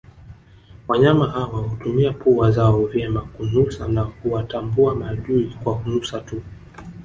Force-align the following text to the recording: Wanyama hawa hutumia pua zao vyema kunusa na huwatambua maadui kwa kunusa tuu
Wanyama 0.87 1.27
hawa 1.27 1.59
hutumia 1.61 2.11
pua 2.13 2.51
zao 2.51 2.85
vyema 2.85 3.21
kunusa 3.21 3.87
na 3.87 4.01
huwatambua 4.01 4.95
maadui 4.95 5.57
kwa 5.63 5.75
kunusa 5.77 6.19
tuu 6.19 6.41